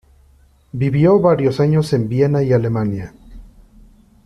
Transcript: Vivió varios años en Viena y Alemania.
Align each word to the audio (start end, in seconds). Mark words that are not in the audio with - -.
Vivió 0.71 1.19
varios 1.19 1.59
años 1.59 1.93
en 1.93 2.09
Viena 2.09 2.41
y 2.41 2.53
Alemania. 2.53 3.13